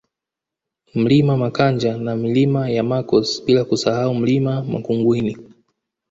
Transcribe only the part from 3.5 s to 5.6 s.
kusahau Mlima Makungwini